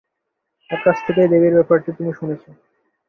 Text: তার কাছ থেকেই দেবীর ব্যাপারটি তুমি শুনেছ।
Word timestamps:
তার 0.69 0.81
কাছ 0.83 0.97
থেকেই 1.05 1.31
দেবীর 1.31 1.57
ব্যাপারটি 1.57 1.89
তুমি 1.97 2.11
শুনেছ। 2.13 2.43